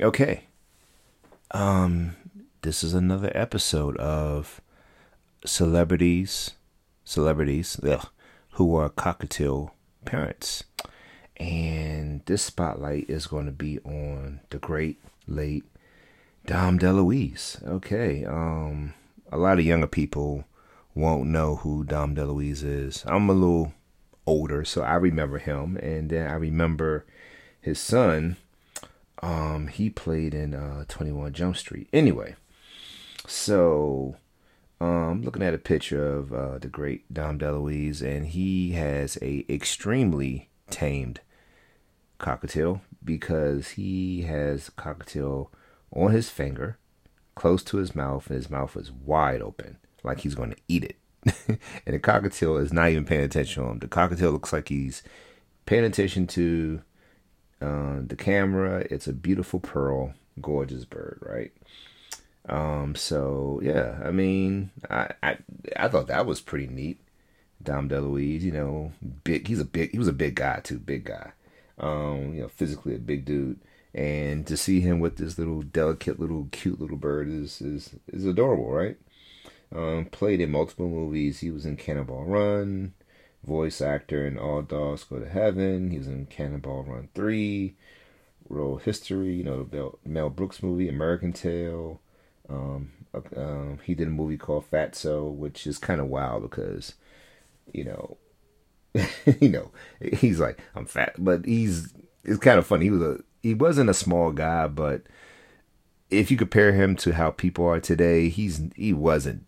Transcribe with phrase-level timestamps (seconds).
[0.00, 0.44] Okay.
[1.50, 2.16] Um,
[2.62, 4.62] this is another episode of
[5.44, 6.52] celebrities,
[7.04, 8.08] celebrities ugh,
[8.52, 9.72] who are cockatiel
[10.06, 10.64] parents,
[11.36, 15.64] and this spotlight is going to be on the great late
[16.46, 17.62] Dom DeLuise.
[17.66, 18.24] Okay.
[18.24, 18.94] Um,
[19.30, 20.44] a lot of younger people
[20.94, 23.04] won't know who Dom DeLuise is.
[23.06, 23.74] I'm a little
[24.26, 27.04] older, so I remember him, and then I remember
[27.60, 28.38] his son
[29.20, 31.88] um, he played in uh, 21 Jump Street.
[31.92, 32.36] Anyway,
[33.26, 34.16] so
[34.80, 39.44] um, looking at a picture of uh, the great Dom DeLuise, and he has a
[39.48, 41.20] extremely tamed
[42.18, 45.48] cockatiel because he has cockatiel
[45.94, 46.78] on his finger,
[47.34, 50.84] close to his mouth, and his mouth is wide open, like he's going to eat
[50.84, 50.96] it.
[51.86, 53.78] and the cockatiel is not even paying attention to him.
[53.80, 55.02] The cockatiel looks like he's
[55.66, 56.80] paying attention to
[57.60, 58.86] uh, the camera.
[58.90, 61.52] It's a beautiful pearl, gorgeous bird, right?
[62.48, 65.38] Um, so yeah, I mean, I, I
[65.76, 66.98] I thought that was pretty neat.
[67.62, 68.92] Dom DeLuise, you know,
[69.24, 69.46] big.
[69.46, 69.92] He's a big.
[69.92, 71.32] He was a big guy too, big guy.
[71.78, 73.60] Um, you know, physically a big dude,
[73.94, 78.24] and to see him with this little delicate, little cute little bird is is is
[78.24, 78.96] adorable, right?
[79.74, 81.40] Um, played in multiple movies.
[81.40, 82.94] He was in Cannonball Run
[83.44, 85.90] voice actor in All Dogs Go to Heaven.
[85.90, 87.74] He was in Cannonball Run 3,
[88.48, 92.00] Royal History, you know, the Mel Brooks movie, American Tail.
[92.48, 96.94] Um, uh, um, he did a movie called Fatso, which is kind of wild because,
[97.72, 98.16] you know,
[99.40, 102.86] you know, he's like, I'm fat, but he's, it's kind of funny.
[102.86, 105.02] He was a, he wasn't a small guy, but
[106.10, 109.46] if you compare him to how people are today, he's, he wasn't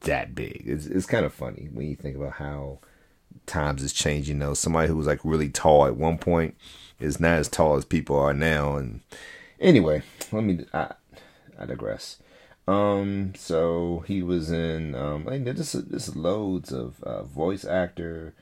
[0.00, 0.62] that big.
[0.66, 2.78] It's, it's kind of funny when you think about how,
[3.46, 4.36] times is changing.
[4.36, 6.56] You know, somebody who was like really tall at one point
[6.98, 8.76] is not as tall as people are now.
[8.76, 9.00] And
[9.60, 10.02] anyway,
[10.32, 10.66] let me.
[10.72, 10.92] I,
[11.58, 12.18] I digress.
[12.68, 14.94] Um, so he was in.
[14.94, 18.34] Um, I mean, just just loads of uh, voice actor,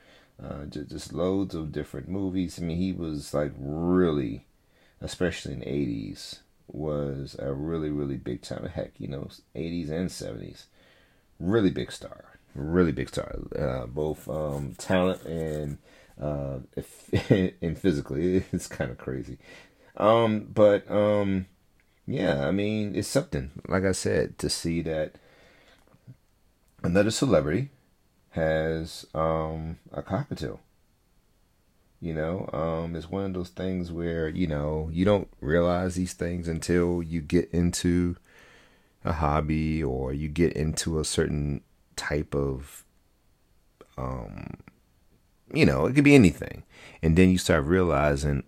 [0.42, 2.58] uh, just, just loads of different movies.
[2.58, 4.46] I mean, he was like really,
[5.00, 8.66] especially in the eighties, was a really really big time.
[8.66, 10.66] Heck, you know, eighties and seventies,
[11.38, 15.78] really big star really big star, uh, both um, talent and
[16.20, 16.58] uh,
[17.30, 18.44] and physically.
[18.52, 19.38] It's kind of crazy,
[19.96, 21.46] um, but um,
[22.06, 23.50] yeah, I mean, it's something.
[23.68, 25.16] Like I said, to see that
[26.82, 27.70] another celebrity
[28.30, 30.58] has um, a cockatiel.
[32.00, 36.12] You know, um, it's one of those things where you know you don't realize these
[36.12, 38.16] things until you get into
[39.04, 41.62] a hobby or you get into a certain
[41.96, 42.84] type of
[43.96, 44.56] um
[45.52, 46.64] you know, it could be anything.
[47.02, 48.44] And then you start realizing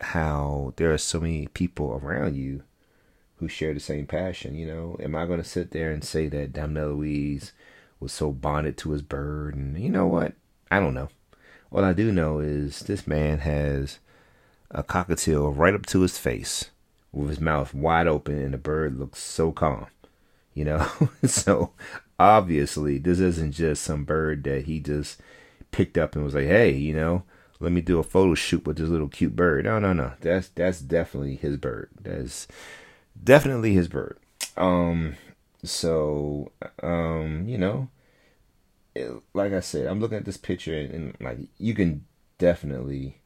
[0.00, 2.62] how there are so many people around you
[3.36, 4.96] who share the same passion, you know.
[5.00, 7.52] Am I going to sit there and say that Dom Louise
[7.98, 10.34] was so bonded to his bird and you know what?
[10.70, 11.08] I don't know.
[11.70, 13.98] All I do know is this man has
[14.70, 16.70] a cockatiel right up to his face
[17.12, 19.86] with his mouth wide open and the bird looks so calm.
[20.54, 20.88] You know?
[21.24, 21.72] so
[22.20, 25.20] obviously this isn't just some bird that he just
[25.70, 27.22] picked up and was like, hey, you know,
[27.60, 29.64] let me do a photo shoot with this little cute bird.
[29.64, 30.12] No, no, no.
[30.20, 31.88] That's that's definitely his bird.
[32.00, 32.46] That's
[33.22, 34.18] definitely his bird.
[34.56, 35.16] Um
[35.64, 37.88] so um, you know,
[38.94, 42.04] it, like I said, I'm looking at this picture and, and like you can
[42.38, 43.16] definitely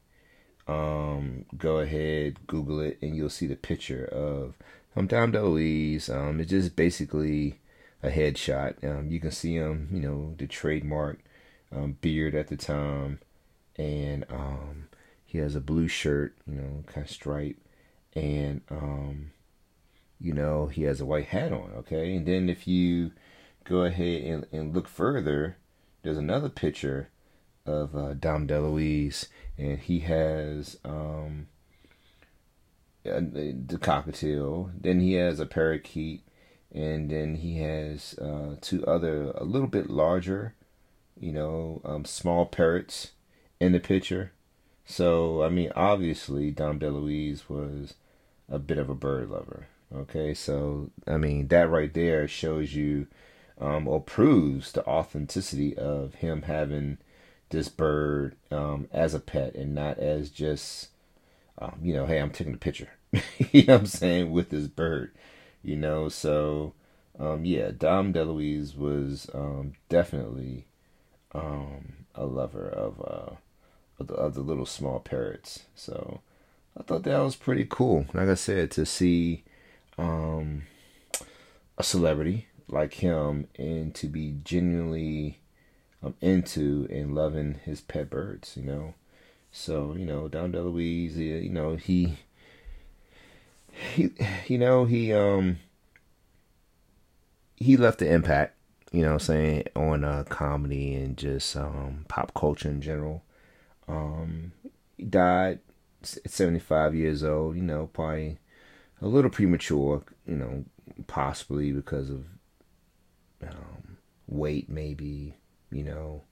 [0.69, 4.55] um go ahead, Google it and you'll see the picture of
[4.95, 6.09] um Dom DeLuise.
[6.09, 7.59] Um it's just basically
[8.03, 8.83] a headshot.
[8.83, 11.19] Um, you can see him, you know, the trademark
[11.71, 13.19] um, beard at the time,
[13.77, 14.87] and um,
[15.25, 17.57] he has a blue shirt, you know, kind of stripe,
[18.13, 19.31] and um,
[20.19, 21.71] you know, he has a white hat on.
[21.77, 23.11] Okay, and then if you
[23.63, 25.57] go ahead and, and look further,
[26.03, 27.09] there's another picture
[27.65, 29.27] of uh, Dom DeLuise,
[29.57, 31.47] and he has um,
[33.03, 34.71] the cockatiel.
[34.79, 36.23] Then he has a parakeet
[36.73, 40.53] and then he has uh, two other a little bit larger,
[41.19, 43.11] you know, um, small parrots
[43.59, 44.31] in the picture.
[44.85, 47.95] So I mean, obviously, Dom DeLuise was
[48.49, 49.67] a bit of a bird lover.
[49.93, 53.07] Okay, so I mean that right there shows you
[53.59, 56.97] um, or proves the authenticity of him having
[57.49, 60.89] this bird um, as a pet and not as just
[61.57, 62.89] um, you know, hey, I'm taking a picture.
[63.51, 65.11] you know what I'm saying with this bird
[65.65, 66.09] you know.
[66.09, 66.73] So,
[67.19, 70.65] um, yeah, Dom DeLuise was um, definitely
[71.33, 73.35] um, a lover of uh,
[73.99, 75.65] of the, of the, little small parrots.
[75.75, 76.21] So,
[76.77, 78.05] I thought that was pretty cool.
[78.13, 79.43] Like I said, to see
[79.97, 80.63] um,
[81.77, 85.39] a celebrity like him and to be genuinely
[86.03, 88.93] um, into and loving his pet birds, you know.
[89.51, 92.17] So you know, Dom DeLuise, you know he
[93.95, 94.11] he
[94.47, 95.57] you know he um
[97.55, 98.55] he left the impact,
[98.91, 103.23] you know, saying on uh, comedy and just um, pop culture in general.
[103.87, 104.51] Um,
[104.97, 105.59] he died
[106.01, 108.37] at 75 years old, you know, probably
[109.01, 110.65] a little premature, you know,
[111.07, 112.25] possibly because of
[113.41, 115.35] um, weight, maybe,
[115.71, 116.23] you know.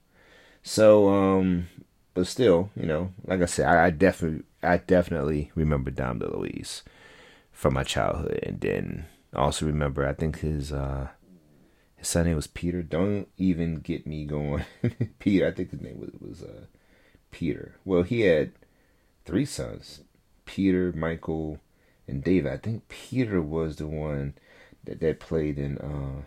[0.62, 1.68] So, um,
[2.14, 6.82] but still, you know, like I said, I, I definitely, I definitely remember Dom DeLuise
[7.54, 11.08] from my childhood, and then also remember, I think his uh,
[11.96, 12.82] his son name was Peter.
[12.82, 14.64] Don't even get me going,
[15.18, 15.46] Peter.
[15.46, 16.66] I think his name was was uh,
[17.30, 17.76] Peter.
[17.84, 18.52] Well, he had
[19.24, 20.02] three sons,
[20.44, 21.60] Peter, Michael,
[22.06, 22.52] and David.
[22.52, 24.34] I think Peter was the one
[24.84, 26.24] that that played in uh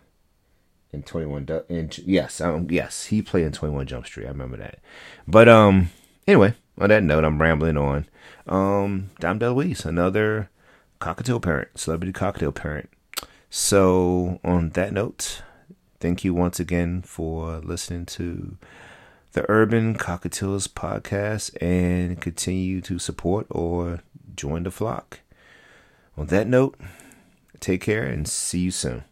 [0.92, 1.48] in Twenty One.
[1.70, 4.26] In yes, um, yes, he played in Twenty One Jump Street.
[4.26, 4.80] I remember that.
[5.28, 5.92] But um,
[6.26, 8.08] anyway, on that note, I'm rambling on.
[8.48, 10.50] Um, Dom DeLuise, another
[11.00, 12.90] cockatiel parent, celebrity cockatiel parent.
[13.50, 15.42] So on that note,
[16.00, 18.58] thank you once again for listening to
[19.34, 24.02] the Urban Cockatiels podcast and continue to support or
[24.36, 25.20] join the flock.
[26.18, 26.76] On that note,
[27.60, 29.04] take care and see you soon.